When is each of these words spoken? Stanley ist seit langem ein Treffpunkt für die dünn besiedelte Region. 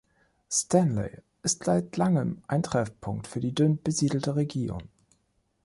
Stanley 0.49 1.21
ist 1.43 1.65
seit 1.65 1.95
langem 1.95 2.41
ein 2.47 2.63
Treffpunkt 2.63 3.27
für 3.27 3.39
die 3.39 3.53
dünn 3.53 3.79
besiedelte 3.83 4.35
Region. 4.35 4.89